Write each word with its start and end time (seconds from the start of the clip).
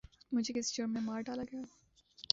مجھے 0.31 0.53
کس 0.53 0.73
جرم 0.75 0.93
میں 0.93 1.01
مار 1.01 1.21
ڈالا 1.21 1.43
گیا؟ 1.51 1.61